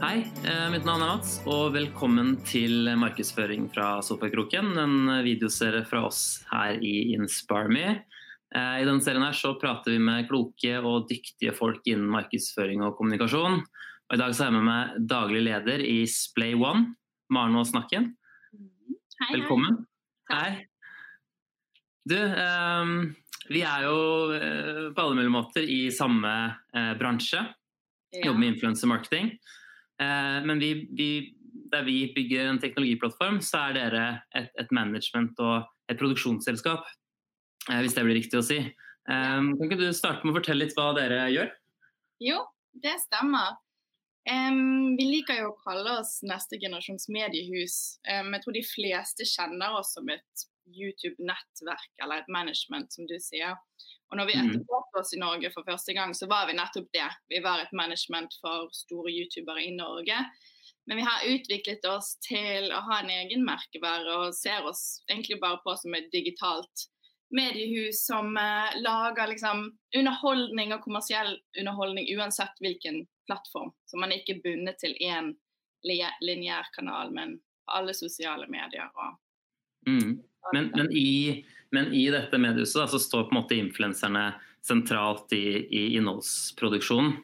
[0.00, 4.72] Hei, eh, mitt navn er Mats, og velkommen til markedsføring fra Sofakroken.
[4.80, 8.02] En videoserie fra oss her i InspireMe.
[8.54, 12.82] Eh, I denne serien her så prater vi med kloke og dyktige folk innen markedsføring
[12.82, 13.62] og kommunikasjon.
[13.62, 16.96] Og I dag så er jeg med meg daglig leder i Splay One,
[17.30, 18.16] Maren Aas Nakken.
[19.20, 19.84] Hei, Velkommen.
[20.30, 20.66] Hei.
[22.04, 23.14] Du, um,
[23.48, 23.98] vi er jo
[24.94, 26.32] på alle mulige måter i samme
[26.74, 27.44] uh, bransje.
[28.14, 28.28] Ja.
[28.28, 29.38] Jobber med influencer marketing.
[30.02, 31.08] Eh, men vi, vi,
[31.72, 34.04] der vi bygger en teknologiplattform, så er dere
[34.36, 36.86] et, et management og et produksjonsselskap.
[37.70, 38.60] Eh, hvis det blir riktig å si.
[38.60, 41.52] Eh, kan ikke du starte med å fortelle litt hva dere gjør?
[42.24, 42.40] Jo,
[42.82, 43.58] det stemmer.
[44.24, 47.98] Um, vi liker jo å kalle oss neste generasjons mediehus.
[48.08, 53.18] Um, jeg tror de fleste kjenner oss som et YouTube-nettverk eller et management, som du
[53.20, 53.58] sier.
[54.14, 54.50] Og når vi Mhm.
[54.54, 57.08] etablerte oss i Norge for første gang, så var vi nettopp det.
[57.28, 60.14] Vi var et management for store youtubere i Norge.
[60.86, 65.40] Men vi har utviklet oss til å ha en egen merkevare og ser oss egentlig
[65.40, 66.86] bare på som et digitalt
[67.32, 69.64] mediehus som eh, lager liksom
[69.96, 73.72] underholdning og kommersiell underholdning uansett hvilken plattform.
[73.86, 75.34] Så man er ikke bundet til én
[75.84, 78.88] li- lineær kanal, men alle sosiale medier.
[78.94, 79.18] Og,
[79.86, 80.22] Mm.
[80.52, 81.44] Men, men, i,
[81.74, 84.28] men i dette mediehuset da, så står på en måte influenserne
[84.64, 87.16] sentralt i, i innholdsproduksjonen.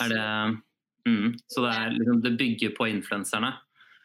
[0.00, 0.26] Er det,
[1.08, 3.52] mm, så det, er, liksom, det bygger på influenserne.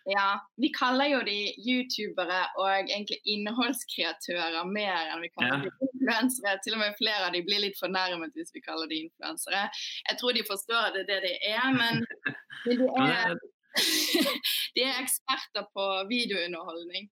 [0.10, 5.70] Ja, vi kaller jo de youtubere og egentlig innholdskreatører mer enn vi kaller Ja.
[5.70, 6.56] de influensere.
[6.66, 9.68] Til og med flere av de blir litt fornærmet hvis vi kaller de influensere.
[10.10, 12.02] Jeg tror de forstår at det er det de er, men,
[12.66, 13.38] men de, er,
[14.76, 17.08] de er eksperter på videounderholdning.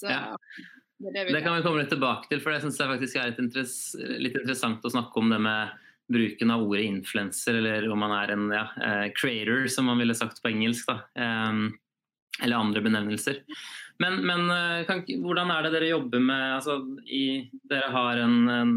[0.00, 0.32] Så Ja.
[1.02, 3.30] Det det det kan vi komme litt tilbake til, for det syns jeg faktisk er
[3.32, 5.78] litt, interess litt interessant å snakke om det med
[6.12, 10.16] bruken av ordet influenser, eller om man er en ja, uh, creator, som man ville
[10.18, 10.90] sagt på engelsk.
[11.16, 11.70] Em,
[12.40, 13.42] eller andre benevnelser.
[14.00, 18.38] Men, men eh, kan, hvordan er det dere jobber med altså, i, Dere har en,
[18.50, 18.72] en,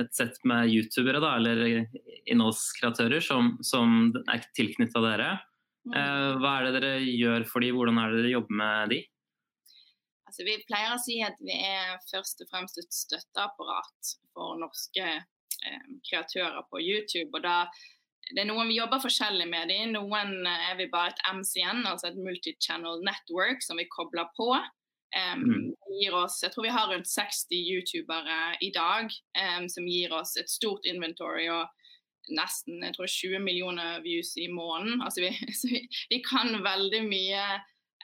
[0.00, 1.86] et sett med youtubere, da, eller
[2.28, 5.30] innholdskreatører, som, som er tilknytta dere.
[5.88, 9.00] Eh, hva er det dere gjør for dem, Hvordan er det dere jobber med de?
[10.28, 15.06] Altså, vi pleier å si at vi er først og fremst et støtteapparat for norske
[15.08, 17.32] eh, kreatører på YouTube.
[17.32, 17.62] og da
[18.28, 19.94] det er noen Vi jobber forskjellig med dem.
[19.96, 24.52] Noen eh, er vi bare et MCN, altså et multi-channel network, som vi kobler på.
[25.08, 25.72] Mm.
[25.96, 30.34] gir oss, Jeg tror vi har rundt 60 youtubere i dag um, som gir oss
[30.36, 31.64] et stort inventory og
[32.28, 35.00] nesten jeg tror 20 millioner views i måneden.
[35.00, 35.32] Altså vi,
[35.72, 35.80] vi,
[36.12, 37.44] vi kan veldig mye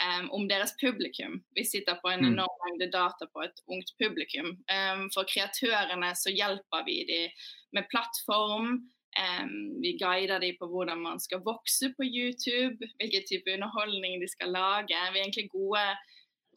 [0.03, 1.45] em, om deres publikum.
[1.57, 2.33] Vi sitter på en Mm.
[2.33, 4.47] enorm mengde data på et ungt publikum.
[4.77, 7.31] Um, for kreatørene så hjelper vi dem
[7.73, 8.91] med plattform.
[9.15, 14.29] Um, vi guider dem på hvordan man skal vokse på YouTube, hvilken type underholdning de
[14.29, 14.89] skal lage.
[15.13, 15.87] Vi er egentlig gode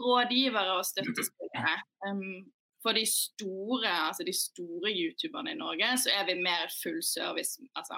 [0.01, 1.75] rådgivere og støttespillere.
[2.07, 2.51] Um,
[2.83, 7.01] for de store, altså de store youtuberne i Norge, så er vi mer et full
[7.03, 7.95] service altså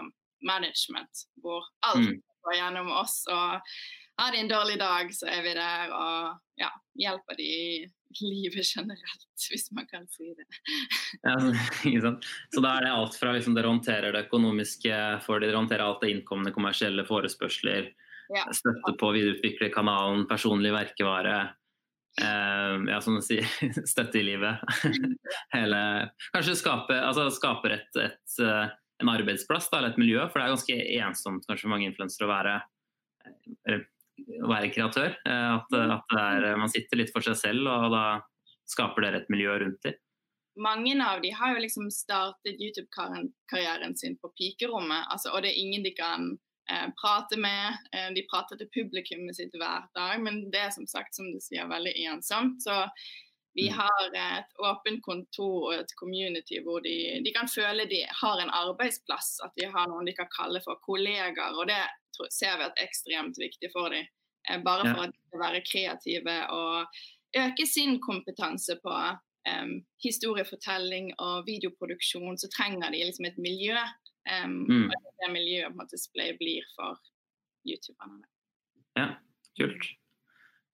[0.52, 2.22] management, hvor alt Mm.
[2.44, 3.16] går gjennom oss.
[3.28, 3.62] og
[4.20, 6.70] har de en dårlig dag, så er vi der og ja,
[7.00, 10.48] hjelper de i livet generelt, hvis man kan si det.
[11.26, 11.36] Ja,
[11.86, 12.28] ikke sant?
[12.54, 16.04] Så da er det alt fra liksom, dere håndterer det økonomiske for dere håndterer alt
[16.04, 17.92] det innkommende kommersielle forespørsler,
[18.30, 18.44] Ja.
[18.54, 21.38] støtte på å videreutvikle kanalen, personlig verkevare,
[22.22, 23.46] eh, ja, som du sier,
[23.94, 24.62] støtte i livet.
[25.56, 25.80] Hele,
[26.36, 30.46] kanskje skape, altså, skaper et, et, eh, en arbeidsplass da, eller et miljø, for det
[30.46, 32.58] er ganske ensomt kanskje for mange influensere å være,
[33.66, 33.88] eller,
[34.44, 35.16] å være kreatør.
[35.26, 38.04] eh, At, at det er, man sitter litt for seg selv, og da
[38.70, 39.98] skaper dere et miljø rundt dem.
[40.60, 45.62] Mange av de har jo liksom startet YouTube-karrieren sin på pikerommet, altså, og det er
[45.62, 46.26] ingen de kan
[46.70, 47.80] eh, prate med.
[47.96, 51.40] Eh, de prater til publikummet sitt hver dag, men det er som sagt, som du
[51.42, 52.62] sier, veldig ensomt.
[52.66, 52.86] Så
[53.56, 53.78] vi Mm.
[53.80, 58.52] har et åpent kontor og et community hvor de, de kan føle de har en
[58.54, 61.58] arbeidsplass, at de har noen de kan kalle for kollegaer.
[61.58, 61.82] Og det
[62.32, 64.06] ser vi at er ekstremt viktig for dem.
[64.48, 64.94] Eh, bare Ja.
[64.94, 66.88] for at de skal være kreative og
[67.36, 68.94] øke sin kompetanse på
[69.50, 73.78] um, historiefortelling og videoproduksjon, så trenger de liksom et miljø.
[74.30, 74.90] Um, Mm.
[74.92, 77.00] Og det miljøet på en måte Splay blir for
[77.66, 78.24] youtuberne.
[78.98, 79.16] Ja,
[79.60, 79.86] kult.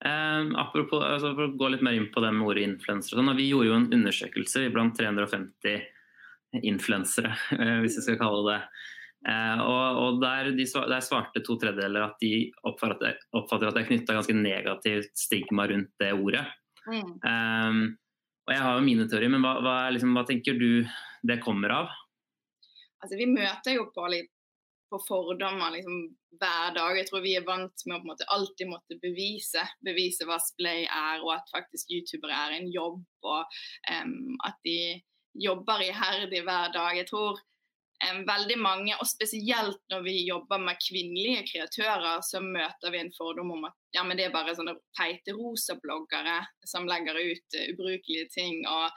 [0.04, 3.16] Um, apropos, altså for å gå litt mer inn på det med ordet influenser.
[3.16, 5.86] Sånn, vi gjorde jo en undersøkelse blant 350
[6.62, 8.60] influensere, eh, hvis vi skal kalle det.
[9.26, 13.84] Eh, og, og der, de, der svarte to tredjedeler at de oppfatter, oppfatter at det
[13.84, 16.44] er knytta ganske negativt stigma rundt det ordet.
[16.86, 17.16] Mm.
[17.24, 17.80] Um,
[18.46, 20.70] og jeg har jo mine teorier, men hva, hva, liksom, hva tenker du
[21.26, 21.94] det kommer av?
[23.02, 24.06] Altså, vi møter jo på
[24.86, 25.96] på fordommer liksom,
[26.38, 26.98] hver dag.
[26.98, 31.24] Jeg tror vi er vant med å måte alltid måtte bevise, bevise hva splay er,
[31.24, 33.58] og at faktisk youtubere er en jobb, og
[33.90, 34.78] um, at de
[35.42, 36.94] jobber iherdig hver dag.
[37.00, 37.42] Jeg tror
[38.28, 43.54] veldig mange, og spesielt når vi jobber med kvinnelige kreatører, så møter vi en fordom
[43.56, 47.70] om at ja, men det er bare sånne teite rosa bloggere som legger ut uh,
[47.72, 48.66] ubrukelige ting.
[48.68, 48.90] og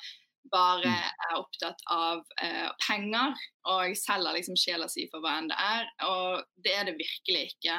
[0.51, 1.09] bare mm.
[1.27, 3.35] er opptatt av uh, penger
[3.69, 5.89] og selger liksom sjela si for hva enn det er.
[6.07, 7.75] Og det er det virkelig ikke.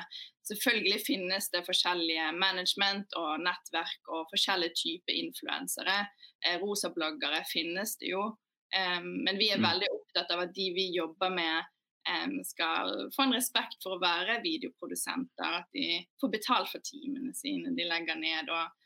[0.50, 5.98] Selvfølgelig finnes det forskjellige management og nettverk og forskjellige typer influensere.
[6.46, 8.24] Eh, Rosabloggere finnes det jo.
[8.70, 11.70] Um, men vi er veldig veldig opptatt av at de vi jobber med,
[12.10, 15.56] um, skal få en respekt for å være videoprodusenter.
[15.62, 18.50] At de får betalt for timene sine de legger ned.
[18.50, 18.76] og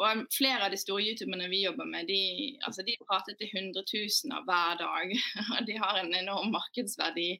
[0.00, 4.40] og flere av de store youtuberne vi jobber med, de, altså de prater til hundretusener
[4.48, 5.12] hver dag.
[5.58, 7.34] Og de har en enorm markedsverdi.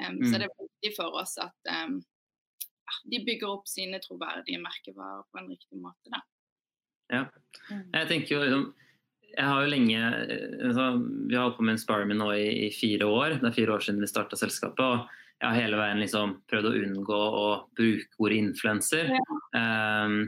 [0.00, 0.24] Um, mm.
[0.24, 1.98] Så det er viktig for oss at um,
[3.04, 6.08] de bygger opp sine troverdige merkevarer på en riktig måte.
[6.14, 6.22] Da.
[7.12, 7.24] Ja.
[7.68, 7.84] Mm.
[7.92, 8.66] Jeg tenker jo liksom
[9.36, 10.84] jeg har jo lenge altså,
[11.28, 13.38] Vi har holdt på med InspireMe nå i, i, fire år.
[13.40, 14.84] Det er fire år siden vi starta selskapet.
[14.84, 17.44] og jeg har hele veien liksom prøvd å unngå å
[17.78, 19.14] bruke ordet influenser.
[19.16, 19.36] Ja.
[19.56, 20.18] Um,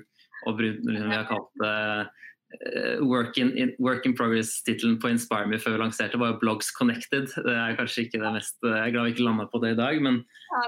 [0.48, 5.60] og liksom, vi har kalt det uh, work, in, in, work in progress-tittelen på InspireMe
[5.60, 7.28] før vi lanserte, var jo 'Blogs Connected'.
[7.28, 9.80] Det er kanskje ikke det mest Jeg er glad vi ikke landa på det i
[9.82, 10.22] dag, men,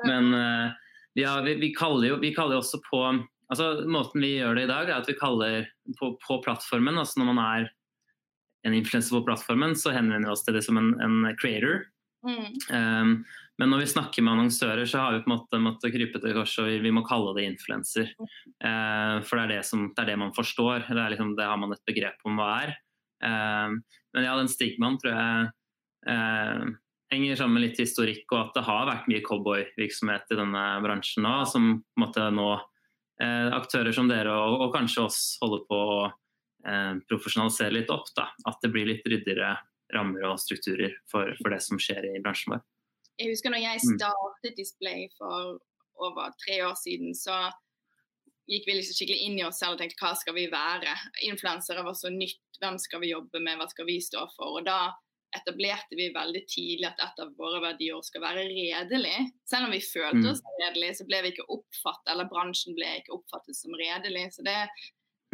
[0.04, 0.76] men uh,
[1.16, 3.00] ja, vi, vi, kaller jo, vi kaller også på
[3.52, 5.66] altså Måten vi gjør det i dag, er at vi kaller
[6.00, 7.72] på, på plattformen, altså når man er
[8.64, 11.86] en influenser på plattformen, så henvender vi oss til det som en, en creator.
[12.24, 12.46] Mm.
[12.72, 13.16] Um,
[13.60, 16.34] men når vi snakker med annonsører, så har vi på en måte måttet krype til
[16.34, 18.14] korset og vi må kalle det influenser.
[18.18, 20.88] Uh, for det er det, som, det er det, man forstår.
[20.88, 22.74] Det, liksom, det, har man et begrep om hva er.
[23.24, 23.76] Uh,
[24.16, 25.52] men ja, den stigmaen tror jeg
[26.08, 26.74] uh,
[27.14, 31.26] henger sammen med litt historikk, og at det har vært mye cowboyvirksomhet i denne bransjen
[31.26, 32.48] nå, som på en måte nå
[33.22, 35.98] eh, aktører som dere og, og, kanskje oss holder på å
[37.10, 38.08] profesjonalisere litt opp.
[38.16, 38.30] Da.
[38.48, 39.56] At det blir litt ryddigere
[39.94, 42.64] rammer og strukturer for, for det som skjer i bransjen vår.
[43.20, 43.98] Jeg husker når jeg mm.
[44.00, 45.58] startet Display for
[46.02, 47.46] over tre år siden, så
[48.50, 50.96] gikk vi liksom skikkelig inn i oss selv og tenkte hva skal vi være?
[51.28, 54.58] Influensere var så nytt, hvem skal vi jobbe med, hva skal vi stå for?
[54.58, 54.92] Og da
[55.34, 59.16] etablerte vi veldig tidlig at et av våre verdier skal være redelig.
[59.50, 60.28] Selv om vi følte mm.
[60.30, 64.28] oss redelige, så ble vi ikke oppfattet, eller bransjen ble ikke oppfattet som redelig.
[64.36, 64.58] Så det,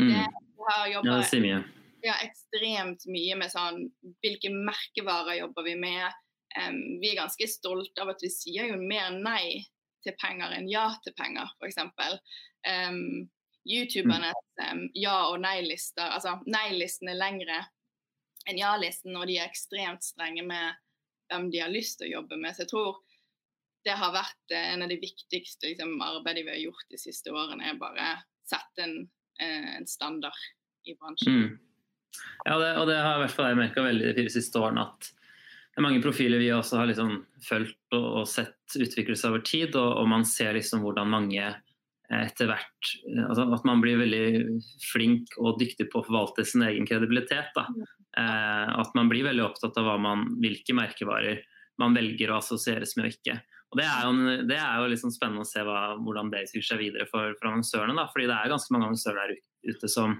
[0.00, 0.40] mm.
[0.68, 1.60] har jobba ja,
[2.02, 3.84] ja, ekstremt mye med sånn
[4.24, 6.20] hvilke merkevarer jobber vi med?
[6.58, 9.62] Um, vi er ganske stolte av at vi sier jo mer nei
[10.04, 11.78] til penger enn ja til penger, f.eks.
[12.66, 13.28] Um,
[13.68, 17.60] YouTubernes um, ja- og nei-lister, altså nei-listen er lengre
[18.48, 20.80] enn ja-listen, og de er ekstremt strenge med
[21.30, 22.56] hvem de har lyst til å jobbe med.
[22.56, 23.02] Så jeg tror
[23.86, 27.32] det har vært uh, en av de viktigste liksom, arbeidene vi har gjort de siste
[27.32, 28.14] årene, er bare
[28.48, 28.96] sette en,
[29.44, 30.36] en standard
[30.88, 31.40] i bransjen.
[31.40, 31.58] Mm.
[32.44, 34.84] Ja, det, og det har i hvert fall jeg merka veldig de fire siste årene
[34.88, 35.10] at
[35.70, 37.12] det er mange profiler vi også har liksom
[37.46, 41.44] fulgt og, og, sett utvikle seg over tid, og, og, man ser liksom hvordan mange
[41.46, 42.90] eh, etter hvert
[43.28, 44.24] altså At man blir veldig
[44.90, 47.54] flink og dyktig på å forvalte sin egen kredibilitet.
[47.54, 51.44] Eh, at man blir veldig opptatt av man, hvilke merkevarer
[51.80, 53.38] man velger å assosieres med og ikke.
[53.70, 56.66] Og Det er jo, det er jo liksom spennende å se hva, hvordan det utvikler
[56.66, 57.94] seg videre for, for annonsørene.
[57.94, 60.16] Da, fordi det er ganske mange annonsører der ute som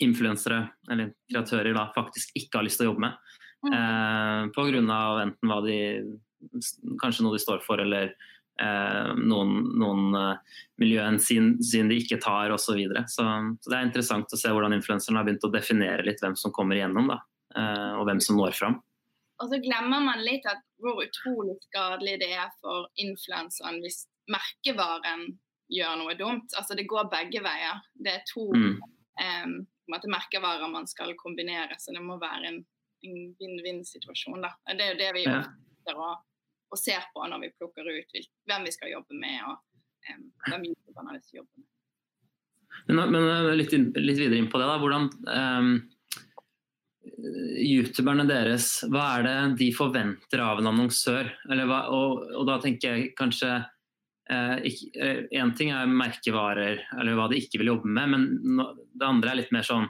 [0.00, 3.32] influensere eller kreatører da, faktisk ikke har lyst til å jobbe med.
[3.62, 3.72] Mm.
[3.76, 4.84] Eh, Pga.
[5.22, 5.80] enten hva de
[6.98, 8.08] Kanskje noe de står for, eller
[8.58, 12.64] eh, noen, noen uh, miljøhensyn de ikke tar osv.
[12.64, 13.04] Så, videre.
[13.06, 13.22] så
[13.62, 16.50] Så det er interessant å se hvordan influenserne har begynt å definere litt hvem som
[16.50, 17.20] kommer igjennom, da,
[17.54, 18.80] eh, og hvem som når fram.
[19.42, 25.26] Og så glemmer man litt at hvor utrolig skadelig det er for influenseren hvis merkevaren
[25.72, 26.54] gjør noe dumt.
[26.58, 27.82] Altså Det går begge veier.
[27.98, 28.76] Det er to mm.
[29.18, 29.56] um,
[30.06, 32.62] merkevarer man skal kombinere, så det må være en
[33.02, 34.42] en vinn-vinn-situasjon.
[34.42, 35.42] Det er jo det vi ja.
[35.94, 36.22] og,
[36.70, 38.18] og, ser på når vi plukker ut
[38.50, 39.58] hvem vi skal jobbe med, og
[40.12, 41.68] um, hvem youtuberne har lyst til å jobbe med.
[42.88, 44.68] Men, men eh, litt, litt, videre inn på det.
[44.70, 45.74] da, hvordan um,
[47.22, 51.30] Youtuberne deres, hva er det de forventer av en annonsør?
[51.46, 53.60] Hva, og, og, da tenker jeg kanskje
[54.32, 58.68] Én eh, eh ting er merkevarer, eller hva de ikke vil jobbe med, men no,
[58.94, 59.88] det andre er litt mer sånn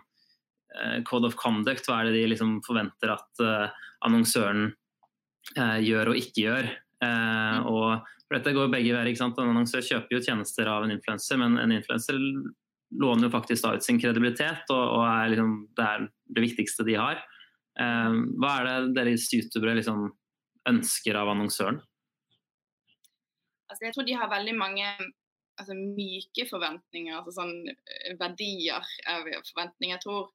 [0.72, 4.70] Eh, code of conduct, hva er det de liksom forventer at eh, annonsøren
[5.58, 6.68] uh, gjør og ikke gjør.
[7.02, 9.10] Uh, og for dette går begge veier.
[9.12, 12.18] En annonsør kjøper jo tjenester av en influenser, men en influenser
[13.00, 16.86] låner jo faktisk da ut sin kredibilitet, og, og er liksom, det er det viktigste
[16.88, 17.22] de har.
[17.72, 20.10] hva er det deres youtubere liksom
[20.68, 21.80] ønsker av annonsøren?
[23.72, 24.86] altså Jeg tror de har veldig mange
[25.58, 29.96] altså, myke forventninger, altså sånn eh, verdier av forventninger.
[29.96, 30.32] Jeg tror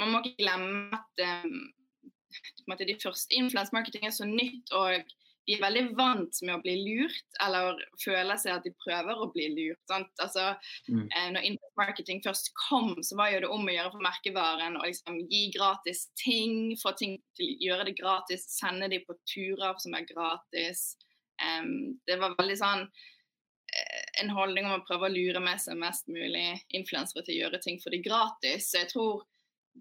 [0.00, 4.72] man må ikke glemme at um, de første influensemarketing er så nytt.
[4.74, 5.14] og
[5.46, 9.28] de er veldig vant med å bli lurt, eller føler seg at de prøver å
[9.34, 9.82] bli lurt.
[9.92, 10.52] Altså,
[10.88, 11.02] mm.
[11.04, 14.84] eh, når internet marketing først kom, så var det om å gjøre for merkevaren å
[14.86, 19.76] liksom, gi gratis ting, få ting til å gjøre det gratis, sende de på turer
[19.82, 20.94] som er gratis.
[21.42, 25.76] Um, det var veldig sånn eh, en holdning om å prøve å lure med seg
[25.80, 28.70] mest mulig influensere til å gjøre ting for de gratis.
[28.70, 29.26] Så jeg tror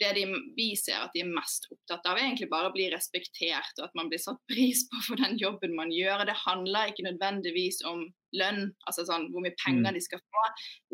[0.02, 0.24] det de,
[0.58, 3.86] vi ser at de er mest opptatt av, er egentlig bare å bli respektert og
[3.86, 6.26] at man blir satt pris på for den jobben man gjør.
[6.30, 9.98] Det handler ikke nødvendigvis om lønn, altså sånn hvor mye penger mm.
[9.98, 10.46] de skal få.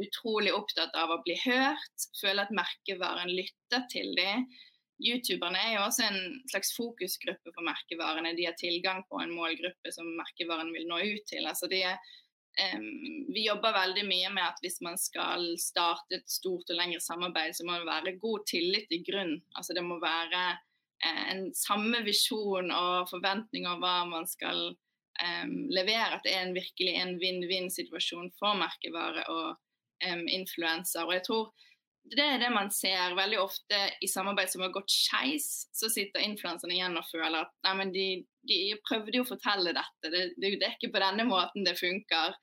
[0.03, 4.49] Utrolig opptatt av å bli hørt, føle at merkevaren lytter til dem.
[4.99, 6.19] Youtuberne er jo også en
[6.51, 8.35] slags fokusgruppe for merkevarene.
[8.35, 11.47] De har tilgang på en målgruppe som merkevaren vil nå ut til.
[11.47, 12.01] Altså de er
[13.33, 17.55] vi jobber veldig mye med at hvis man skal starte et stort og lengre samarbeid,
[17.55, 19.37] så må det være god tillit i grunn.
[19.55, 20.43] Altså det må være
[21.05, 26.17] eh, en samme visjon og forventning om hva man skal um, levere.
[26.17, 29.47] At det er en virkelig en vinn-vinn-situasjon for merkevare og
[30.09, 31.05] um, influenser.
[31.05, 31.68] Og jeg tror
[32.09, 35.67] det er det man ser veldig ofte i samarbeid som har gått skeis.
[35.75, 38.07] Så sitter influenserne igjen og føler at nei, men de,
[38.49, 41.77] de prøvde jo å fortelle dette, det, det, det, er ikke på denne måten det
[41.79, 42.37] funker.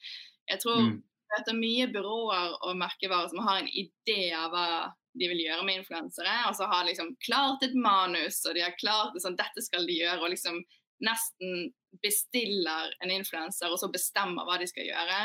[0.46, 0.94] Jeg tror mm.
[1.32, 4.68] det er mye byråer og merkevarer som har en idé av hva
[5.16, 8.76] de vil gjøre med influensere, og så har liksom klart et manus, og de har
[8.76, 10.60] klart det sånn, dette skal de gjøre, og liksom
[11.04, 11.70] nesten
[12.02, 15.20] bestiller en influenser, og så bestemmer hva de skal gjøre.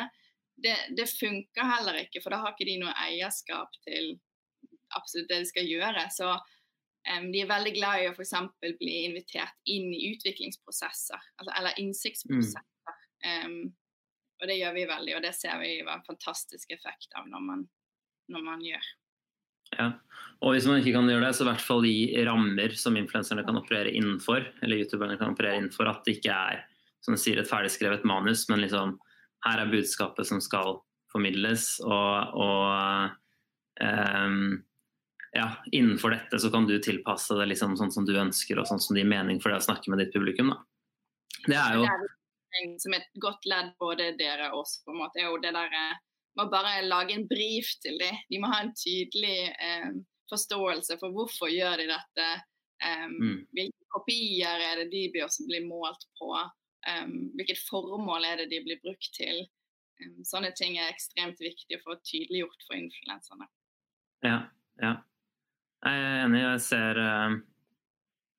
[0.62, 4.15] Det, det funker heller ikke, for da har ikke de noe eierskap til
[4.98, 6.06] absolutt det de skal gjøre.
[6.13, 8.36] Så um, de er veldig glad i å f.eks.
[8.80, 12.65] bli invitert inn i utviklingsprosesser, altså, eller innsiktsprosesser.
[13.25, 13.46] Mm.
[13.46, 13.75] Um,
[14.41, 17.46] og det gjør vi veldig, og det ser vi var en fantastisk effekt av når
[17.46, 17.68] man,
[18.34, 18.89] når man gjør.
[19.77, 19.86] Ja,
[20.44, 23.46] og Hvis man ikke kan gjøre det, så i hvert fall gi rammer som influenserne
[23.48, 24.50] kan operere innenfor.
[24.65, 26.65] eller youtuberne kan operere innenfor, At det ikke er
[27.01, 28.98] som du sier, et ferdigskrevet manus, men liksom,
[29.45, 30.79] her er budskapet som skal
[31.12, 31.75] formidles.
[31.86, 34.62] Og, og um,
[35.31, 38.81] ja, innenfor dette så kan du tilpasse det liksom sånn som du ønsker og sånn
[38.83, 40.53] som det gir mening for deg å snakke med ditt publikum.
[40.53, 40.62] Da.
[41.48, 41.88] Det er jo
[42.83, 45.71] Som et godt ledd både dere og oss, på en måte, er jo det der
[45.71, 46.00] eh,
[46.36, 48.15] Må bare lage en brief til dem.
[48.29, 49.89] De må ha en tydelig eh,
[50.31, 52.27] forståelse for hvorfor gjør de dette.
[52.81, 53.39] Um, mm.
[53.55, 56.31] Hvilke kopier er det de blir målt på?
[56.89, 59.43] Um, hvilket formål er det de blir brukt til?
[60.01, 63.47] Um, sånne ting er ekstremt viktig å få tydeliggjort for influenserne.
[64.25, 64.38] Ja,
[64.81, 64.95] ja.
[65.81, 66.41] Jeg er enig.
[66.41, 67.35] Jeg ser uh,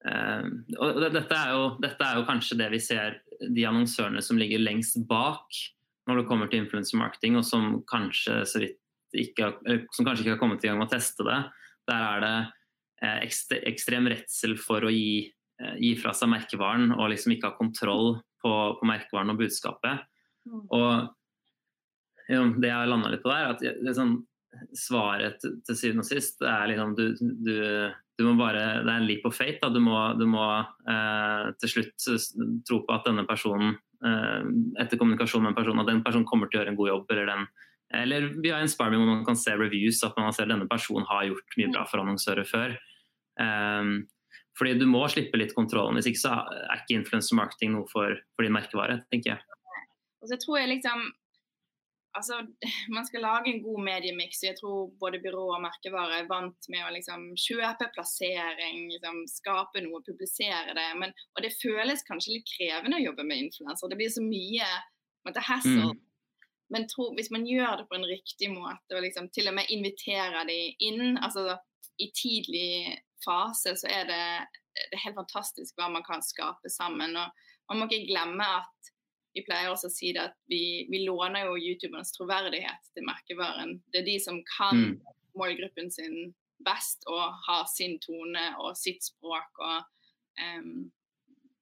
[0.07, 4.39] uh, Og dette er, jo, dette er, jo, kanskje det vi ser de annonsørene som
[4.39, 5.63] ligger lengst bak
[6.11, 8.41] når det kommer til influencer marketing, og som kanskje,
[9.15, 9.53] ikke,
[9.95, 11.39] som kanskje ikke har kommet i gang med å teste det.
[11.87, 12.35] Der er det
[13.07, 15.31] uh, ekstrem redsel for å gi,
[15.79, 20.05] gi, fra seg merkevaren og liksom ikke ha kontroll på, på merkevaren og budskapet.
[20.49, 20.63] Mm.
[20.75, 20.87] Og
[22.31, 24.21] ja, det jeg har landa litt på der, at liksom,
[24.77, 27.57] svaret til, syvende og sist er liksom du, du,
[28.19, 29.59] du, må bare Det er en leap of fate.
[29.63, 29.73] Da.
[29.73, 32.09] Du må, du må eh, til slutt
[32.69, 34.49] tro på at denne personen eh,
[34.83, 37.15] etter kommunikasjon med en person at den personen kommer til å gjøre en god jobb.
[37.15, 37.47] Eller, den,
[38.03, 41.29] eller via Inspire hvor man kan se reviews at man ser at denne personen har
[41.31, 42.77] gjort mye bra for annonsører før.
[43.41, 43.95] Eh,
[44.59, 45.97] fordi du må slippe litt kontrollen.
[45.99, 49.59] Hvis ikke så er ikke influencer marketing noe for, for din merkevare, tenker jeg.
[50.23, 51.09] Og så tror jeg liksom
[52.19, 52.35] altså,
[52.95, 54.43] man skal lage en god mediemiks.
[54.43, 59.85] Jeg tror både byrå og merkevare er vant med å liksom, kjøpe plassering, liksom, skape
[59.85, 60.89] noe, publisere det.
[61.01, 63.91] Men, og det føles kanskje litt krevende å jobbe med influenser.
[63.91, 64.69] Det blir så mye
[65.27, 65.93] måtte, hassle.
[65.93, 66.01] Mm.
[66.73, 69.73] Men tro, hvis man gjør det på en riktig måte og liksom, til og med
[69.75, 71.59] inviterer de inn altså
[72.01, 72.71] i tidlig
[73.25, 74.25] fase, så er det,
[74.77, 77.17] det er helt fantastisk hva man kan skape sammen.
[77.17, 78.93] og Man må ikke glemme at
[79.33, 83.79] vi pleier også å si det at vi, vi låner jo YouTubernes troverdighet til merkevaren.
[83.93, 84.97] Det er de som kan mm.
[85.41, 86.35] målgruppen sin
[86.67, 89.63] best og har sin tone og sitt språk.
[89.63, 89.79] og
[90.59, 90.91] um,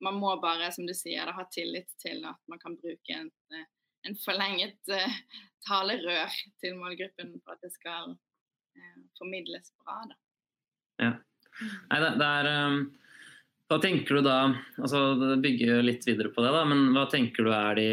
[0.02, 3.30] Man må bare, som du sier, ha tillit til at man kan bruke en,
[4.08, 5.20] en forlenget uh,
[5.68, 10.02] talerør til målgruppen for at det skal uh, formidles bra.
[10.10, 10.20] Da.
[11.00, 11.12] Ja.
[11.60, 12.80] Nei, det, det er um
[13.70, 14.38] hva tenker du da,
[14.82, 17.90] altså bygger litt videre på det, da, men hva tenker du er de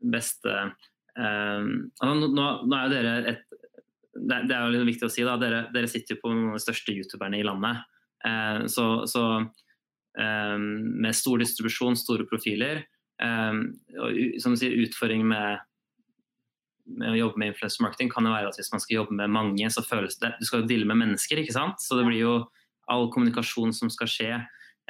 [0.00, 1.66] beste eh,
[2.00, 3.44] altså, nå, nå, er jo dere et
[4.18, 6.54] det, det er jo litt viktig å si da, dere, dere sitter jo på noen
[6.54, 7.84] av de største youtuberne i landet.
[8.26, 12.80] Eh, så, så eh, med stor distribusjon, store profiler,
[13.22, 13.60] eh,
[14.00, 15.62] og som du sier, utfordring med,
[16.98, 19.36] med å jobbe med influencer marketing kan jo være at hvis man skal jobbe med
[19.38, 21.78] mange, så føles det Du skal jo deale med mennesker, ikke sant?
[21.84, 22.34] Så det blir jo
[22.92, 24.32] all kommunikasjon som skal skje.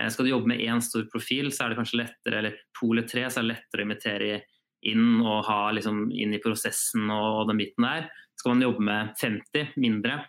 [0.01, 2.93] Eh, skal du jobbe med én stor profil, så er det kanskje lettere, eller to
[2.93, 4.41] eller tre, så er det lettere å invitere
[4.87, 8.09] inn og ha liksom inn i prosessen og, den biten der.
[8.39, 10.21] Skal man jobbe med 50 mindre,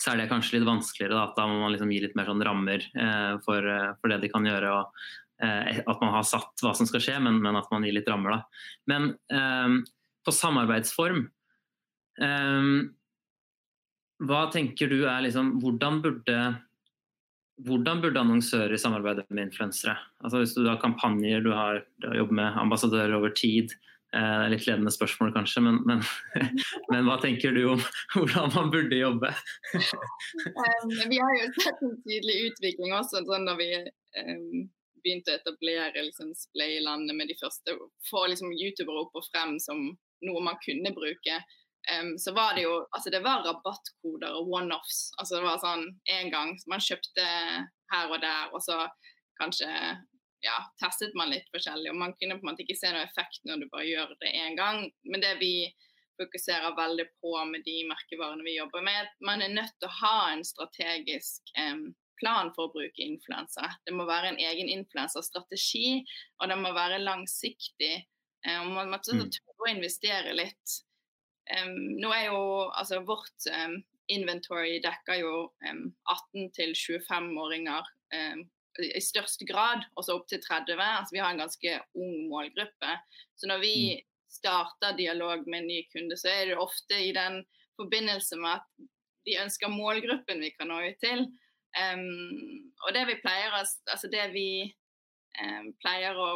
[0.00, 1.16] så er det kanskje litt vanskeligere.
[1.16, 4.20] Da, da må man liksom gi litt mer sånn rammer eh, for, eh, for, det
[4.22, 4.72] de kan gjøre.
[4.76, 7.96] og eh, At man har satt hva som skal skje, men, men at man gir
[7.96, 8.36] litt rammer.
[8.36, 8.64] Da.
[8.92, 9.80] Men eh,
[10.20, 11.30] på samarbeidsform
[14.20, 16.34] Hva tenker du er liksom Hvordan burde
[17.66, 19.96] hvordan burde annonsører samarbeide med influensere?
[20.24, 23.74] Altså hvis du har kampanjer, du har, du har jobbet med ambassadører over tid.
[24.16, 26.00] Eh, litt ledende spørsmål kanskje, men, men,
[26.90, 27.82] men, hva tenker du om
[28.16, 29.30] hvordan man burde jobbe?
[31.12, 33.70] vi har jo sett en tydelig utvikling også sånn da vi
[35.00, 37.76] begynte å etablere liksom, Splay-landet med de første.
[38.10, 39.92] Få liksom, youtubere opp og frem som
[40.26, 41.38] noe man kunne bruke.
[41.88, 45.10] Um, så var det jo altså det var rabattkoder og one-offs.
[45.18, 47.26] Altså det var sånn én gang man kjøpte
[47.90, 48.82] her og der, og så
[49.40, 49.70] kanskje
[50.44, 51.92] ja, testet man litt forskjellig.
[51.92, 54.34] Og man kunne på en måte ikke se noe effekt når du bare gjør det
[54.36, 54.84] én gang.
[55.08, 55.54] Men det vi
[56.20, 60.16] fokuserer veldig på med de merkevarene vi jobber med, man er nødt til å ha
[60.34, 63.70] en strategisk um, plan for å bruke influensa.
[63.86, 66.02] Det må være en egen influenserstrategi,
[66.40, 67.94] og det må være langsiktig.
[68.44, 69.28] Um, man må tørre
[69.60, 70.80] å investere litt.
[71.50, 72.42] Um, nå er jo
[72.78, 73.80] altså vårt um,
[74.12, 75.34] inventory dekker jo
[75.66, 77.88] um, 18 til 25-åringer
[78.80, 80.78] i størst grad, også opp til 30.
[80.78, 82.94] Altså, vi har en ganske ung målgruppe.
[83.38, 84.06] Så når vi mm.
[84.30, 87.42] starter dialog med en ny kunde, så er det ofte i den
[87.78, 88.88] forbindelse med at
[89.28, 91.26] de ønsker målgruppen vi kan nå ut til.
[92.86, 94.48] og det vi pleier, altså det vi
[95.82, 96.30] pleier å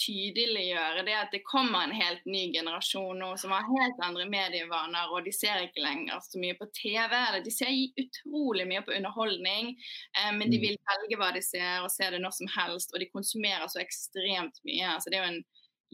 [0.00, 5.12] tydeliggjøre det at det kommer en helt ny generasjon nå som har helt andre medievaner,
[5.12, 7.12] og de ser ikke lenger så mye på TV.
[7.16, 9.74] eller De ser utrolig mye på underholdning,
[10.16, 10.64] eh, men de mm.
[10.66, 12.94] vil velge hva de ser, og se det når som helst.
[12.94, 14.94] Og de konsumerer så ekstremt mye.
[14.94, 15.44] altså Det er jo en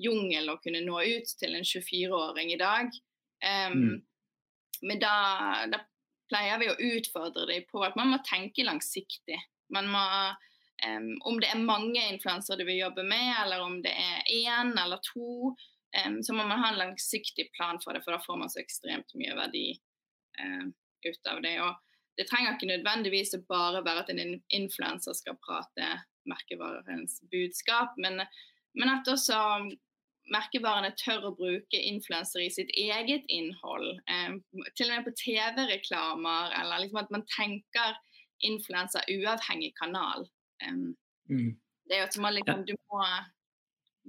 [0.07, 2.93] jungel å kunne nå ut til en 24-åring i dag.
[3.43, 3.97] Um, mm.
[4.87, 5.17] Men da,
[5.73, 5.81] da
[6.31, 9.39] pleier vi å utfordre dem på at man må tenke langsiktig.
[9.73, 10.05] Man må
[10.85, 14.75] Um, om det er mange influensere du vil jobbe med, eller om det er én
[14.77, 15.55] eller to,
[16.05, 18.61] um, så må man ha en langsiktig plan for det, for da får man så
[18.61, 19.71] ekstremt mye verdi
[20.43, 20.75] um,
[21.07, 21.55] ut av det.
[21.65, 21.73] Og
[22.21, 25.89] det trenger ikke nødvendigvis å bare være at en influenser skal prate
[26.29, 28.21] merkevarens budskap, men,
[28.77, 29.41] men at også
[30.33, 34.01] merkevarene tør å bruke influensere i sitt eget innhold.
[34.75, 37.95] Til og med på TV-reklamer, eller liksom at man tenker
[38.45, 40.27] influenser uavhengig kanal.
[40.65, 40.95] Um,
[41.29, 41.51] mm.
[41.87, 43.03] Det er jo som liksom, Du må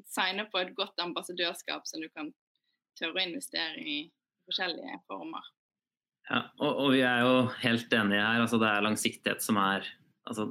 [0.08, 2.32] signe på et godt ambassadørskap som du kan
[2.98, 3.98] tørre å investere i
[4.48, 5.46] forskjellige former.
[6.28, 8.44] Ja, og, og vi er jo helt enige her.
[8.44, 9.88] altså Det er langsiktighet som er
[10.28, 10.48] altså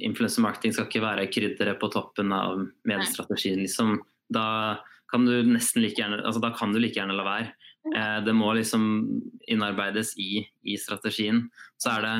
[0.00, 3.60] Influencer marketing skal ikke være krydderet på toppen av mediestrategien.
[3.60, 3.98] Liksom.
[4.32, 4.80] Da
[5.12, 7.52] kan du nesten like gjerne altså da kan du like gjerne la være.
[7.94, 8.82] Eh, det må liksom
[9.48, 11.46] innarbeides i, i strategien.
[11.80, 12.16] Så er det,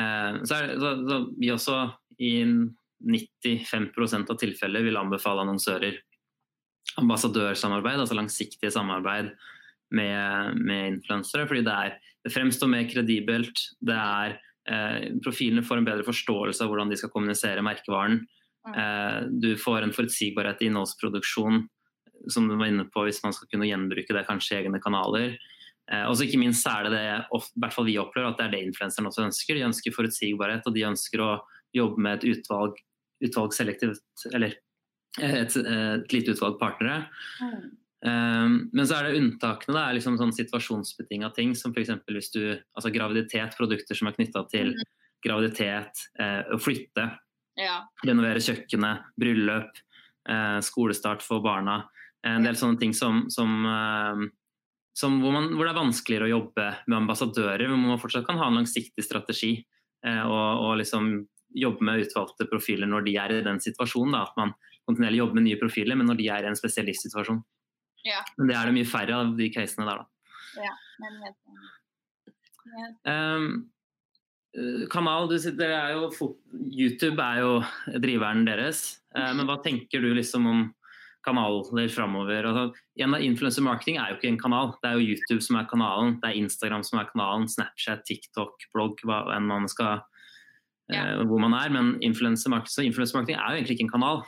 [0.00, 1.78] eh, så er det så, så vi også
[2.18, 2.44] i
[3.02, 5.98] 95% av tilfeller vil anbefale annonsører
[7.00, 9.32] ambassadørsamarbeid, altså langsiktig samarbeid
[9.94, 11.46] med, med influensere.
[11.48, 13.66] fordi det, er, det, fremstår mer kredibelt.
[13.80, 14.36] det er
[14.68, 18.22] eh, Profilene får en bedre forståelse av hvordan de skal kommunisere merkevaren.
[18.68, 21.64] Eh, du får en forutsigbarhet i innholdsproduksjon
[22.30, 25.34] som du var inne på, hvis man skal kunne gjenbruke det kanskje i egne kanaler.
[25.90, 29.10] Eh, og ikke minst er det det, fall vi opplever, at det er det influenserne
[29.10, 29.58] også ønsker.
[29.58, 31.32] De ønsker forutsigbarhet, og de ønsker å
[31.76, 32.76] jobbe med et utvalg,
[33.24, 34.58] utvalg selektivt, eller
[35.20, 37.06] et, et lite utvalg partnere.
[37.40, 37.70] Mm.
[38.02, 39.76] Um, men så er det unntakene.
[39.76, 41.92] Det er liksom sånn situasjonsbetinga ting som f.eks.
[42.10, 44.88] hvis du Altså graviditet, produkter som er knytta til mm.
[45.22, 47.06] graviditet, eh, å flytte,
[47.60, 47.76] ja.
[48.02, 49.78] renovere kjøkkenet, bryllup,
[50.28, 51.84] eh, skolestart for barna.
[52.26, 54.24] En del sånne ting som, som, eh,
[54.98, 58.26] som hvor, man, hvor, det er vanskeligere å jobbe med ambassadører, men hvor man fortsatt
[58.26, 59.54] kan ha en langsiktig strategi.
[60.02, 61.12] Eh, og, og liksom
[61.58, 64.16] jobbe med utvalgte profiler når de er i den situasjonen.
[64.16, 64.54] Da, at man
[64.88, 67.42] kontinuerlig jobber med nye profiler, men når de er i en spesialistsituasjon.
[68.06, 68.22] Ja.
[68.38, 70.08] Men det er det mye færre av de casene der, da.
[70.62, 71.70] Ja, men helt ja.
[73.08, 73.46] Um,
[74.92, 76.10] kanal, du, er jo,
[76.52, 77.56] YouTube er jo
[78.02, 79.02] driveren deres.
[79.16, 80.62] Uh, men hva tenker du liksom om
[81.26, 82.48] kanaler framover?
[82.48, 82.68] Altså,
[83.22, 86.16] Influencer marketing er jo ikke en kanal, det er jo YouTube som er kanalen.
[86.22, 90.02] Det er Instagram som er kanalen, Snapchat, TikTok, blogg, hva enn man skal
[90.90, 91.02] ja.
[91.02, 91.72] Eh, hvor man er.
[91.74, 94.24] Men influencer marketing, er jo egentlig ikke en kanal.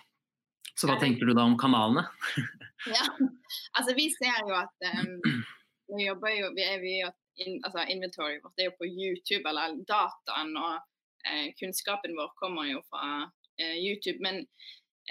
[0.74, 2.06] Så hva tenker du da om kanalene?
[2.96, 3.04] ja,
[3.78, 5.44] Altså, vi ser jo at um,
[5.94, 6.96] vi jobber jo, vi er, vi,
[7.44, 10.80] in, altså, Inventory vårt er jo på YouTube, eller dataen og
[11.28, 13.28] eh, kunnskapen vår kommer jo fra
[13.60, 14.18] eh, YouTube.
[14.24, 14.42] Men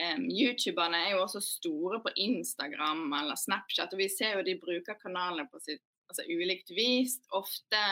[0.04, 4.60] um, youtuberne er jo også store på Instagram eller Snapchat, og vi ser jo de
[4.60, 7.20] bruker kanalene på sitt altså, ulikt vis.
[7.32, 7.84] Ofte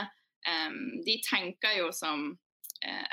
[0.47, 2.33] um, De tenker jo som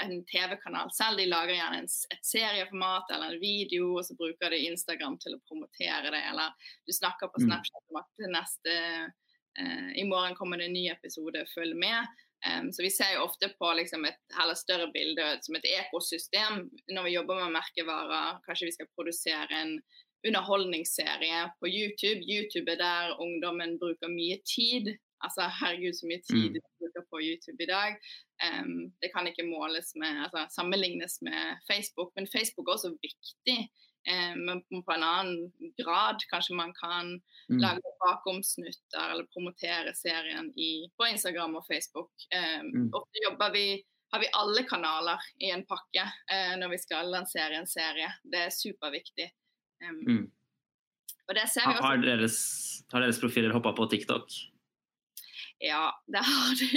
[0.05, 1.19] en TV-kanal selv.
[1.21, 5.37] De lager gjerne en, et serieformat eller en video, og så bruker de Instagram til
[5.37, 6.23] å promotere det.
[6.31, 7.49] Eller du snakker på mm.
[7.49, 8.79] Snapchat om at neste,
[9.61, 12.09] eh, i morgen kommer det en ny episode, følg med.
[12.47, 16.69] Um, så vi ser jo ofte på liksom, et heller større bilde som et ekosystem
[16.95, 18.39] når vi jobber med merkevarer.
[18.45, 19.75] Kanskje vi skal produsere en
[20.27, 22.23] underholdningsserie på YouTube.
[22.23, 24.95] YouTube er der ungdommen bruker mye tid.
[25.25, 26.55] Altså, herregud, så mye tid mm.
[26.55, 27.99] de bruker på YouTube i dag.
[28.47, 33.59] Um, det kan ikke måles med, altså, sammenlignes med Facebook, men Facebook er også viktig.
[34.09, 36.23] Um, men på en annen grad.
[36.33, 37.19] Kanskje man kan
[37.51, 37.59] mm.
[37.65, 42.13] lage bakomsnutter eller promotere serien i, på Instagram og Facebook.
[42.39, 42.89] Um, mm.
[43.01, 43.69] Ofte jobber vi
[44.09, 48.09] har vi alle kanaler i en pakke uh, når vi skal lansere en serie.
[48.25, 49.29] Det er superviktig.
[49.85, 50.25] Mm.
[51.29, 51.85] Og det ser vi også.
[51.85, 52.39] Har deres,
[52.93, 54.33] har deres profiler hoppa på TikTok?
[55.59, 56.69] Ja, det har de.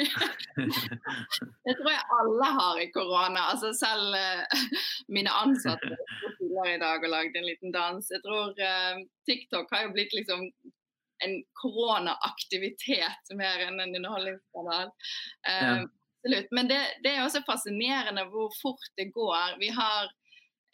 [1.65, 3.43] det tror jeg alle har i korona.
[3.53, 4.63] Altså selv uh,
[5.07, 8.09] mine ansatte har i dag og lagde en liten dans.
[8.11, 10.47] Jeg tror uh, TikTok har jo blitt liksom
[11.21, 14.89] en koronaaktivitet mer enn en underholdningskanal.
[15.45, 15.75] Ja.
[16.49, 19.59] Men det, det, er også fascinerende hvor fort det går.
[19.61, 20.09] Vi har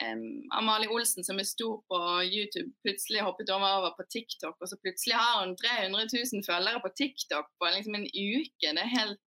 [0.06, 0.24] um,
[0.60, 4.58] Amalie Olsen, som er stor på YouTube, plutselig hoppet over over på TikTok.
[4.62, 8.68] Og så plutselig har hun 300 000 følgere på TikTok på liksom en uke.
[8.68, 9.22] Det er helt,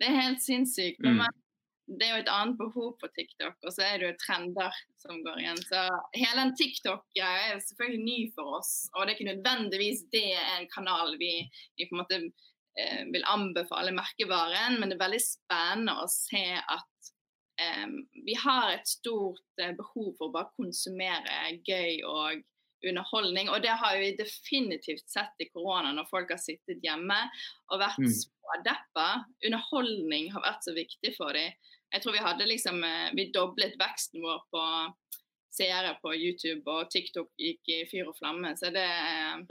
[0.00, 1.02] det er helt sinnssykt.
[1.02, 1.22] Mm.
[1.22, 1.42] Men
[1.98, 5.18] det er jo et annet behov på TikTok, og så er det jo trender som
[5.24, 5.60] går igjen.
[5.66, 5.82] Så
[6.14, 10.54] hele den TikTok-greia er selvfølgelig ny for oss, og det er ikke nødvendigvis det er
[10.60, 11.32] en kanal vi,
[11.76, 16.46] vi på en måte eh, vil anbefale merkevaren, men det er veldig spennende å se
[16.62, 17.11] at
[18.26, 22.42] vi har et stort eh, behov for å bare konsumere gøy og
[22.82, 23.50] underholdning.
[23.52, 27.18] Og det har vi definitivt sett i korona når folk har sittet hjemme
[27.70, 28.14] og vært mm.
[28.22, 29.08] smådeppa.
[29.46, 31.54] Underholdning har vært så viktig for dem.
[31.92, 34.66] Jeg tror vi hadde liksom eh, Vi doblet veksten vår på
[35.52, 38.54] seere på YouTube, og TikTok gikk i fyr og flamme.
[38.56, 38.88] Så det,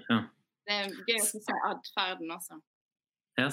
[0.10, 0.20] ja.
[0.66, 2.58] det er gøy å se atferden også.
[3.38, 3.48] Ja,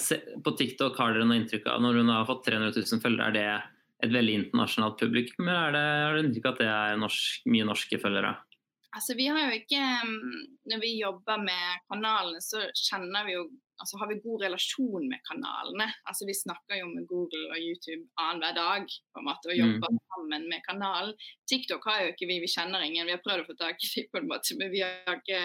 [0.45, 3.37] på TikTok har dere noe inntrykk av Når hun har fått 300 000 følgere, er
[3.37, 3.45] det
[4.05, 7.67] et veldig internasjonalt publikum, eller er det, har du inntrykk at det er norsk, mye
[7.67, 8.37] norske følgere?
[8.97, 13.49] Altså, vi har jo ikke mm, Når vi jobber med kanalene, så kjenner vi jo
[13.79, 15.87] altså har vi god relasjon med kanalene.
[16.11, 19.93] Altså Vi snakker jo med Google og YouTube annenhver dag på en måte, og jobber
[19.95, 20.01] mm.
[20.15, 21.13] sammen med kanalen.
[21.51, 23.07] TikTok har jo ikke vi, vi kjenner ingen.
[23.07, 25.43] Vi har prøvd å få tak i dem, på en måte, men vi har ikke,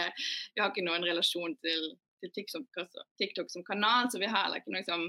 [0.55, 1.91] vi har ikke noen relasjon til,
[2.23, 2.81] til TikTok,
[3.21, 4.09] TikTok, som kanal.
[4.09, 5.05] Så vi har heller ikke noe som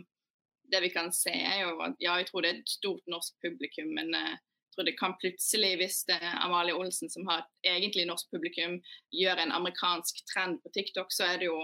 [0.74, 3.36] det vi kan se, er jo at ja, jeg tror det er et stort norsk
[3.44, 7.44] publikum, men uh, jeg tror det kan plutselig, hvis det er Amalie Olsen, som har
[7.44, 8.80] et egentlig norsk publikum,
[9.14, 11.60] gjør en amerikansk trend på TikTok, så er det jo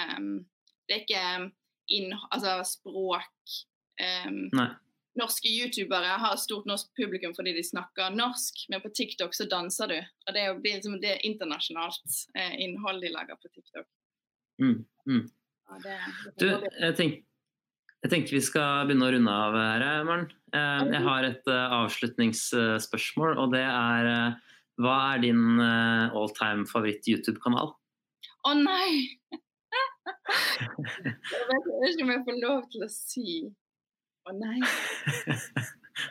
[0.00, 0.46] um,
[0.88, 1.28] Det er ikke
[1.92, 3.56] inn, altså språk
[4.00, 4.46] um,
[5.16, 9.46] Norske youtubere har et stort norsk publikum fordi de snakker norsk, men på TikTok så
[9.48, 9.96] danser du.
[10.28, 13.88] Og det blir liksom det internasjonalt eh, innhold de lager på TikTok.
[14.60, 15.22] Mm, mm.
[15.68, 15.94] Ja, det,
[16.36, 17.24] det du, jeg tenker
[18.06, 20.28] jeg tenker vi skal begynne å runde av her, Maren.
[20.54, 24.36] Eh, jeg har et eh, avslutningsspørsmål, og det er eh,
[24.78, 27.72] hva er din all time favoritt YouTube-kanal?
[27.72, 29.16] Å oh, nei!
[30.06, 30.68] jeg
[31.48, 33.26] vet ikke om jeg får lov til å si
[34.26, 34.60] å oh, nei.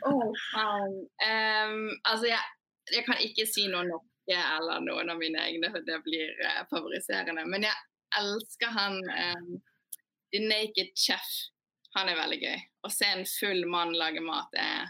[0.10, 2.42] Oh, um, altså, jeg,
[2.90, 6.34] jeg, kan ikke si noe norske eller noen av mine egne, for det blir
[6.72, 7.46] favoriserende.
[7.46, 7.78] Men jeg
[8.18, 9.60] elsker han um,
[10.34, 11.30] The Naked Chef.
[11.96, 12.58] Han er veldig gøy.
[12.84, 14.90] Å se en full mann lage mat, er,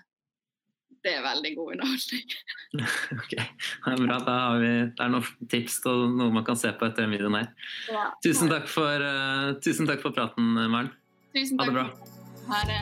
[1.05, 2.25] det er veldig god underholdning.
[3.19, 4.17] ok, det er bra.
[4.25, 7.13] Da har vi, det er noen tips og noe man kan se på etter den
[7.13, 7.47] videoen her.
[7.93, 8.05] Ja.
[8.25, 10.91] Tusen, takk for, uh, tusen takk for praten, Maren.
[11.35, 11.69] Tusen takk.
[11.69, 11.87] Ha det bra.
[12.49, 12.79] Ha det.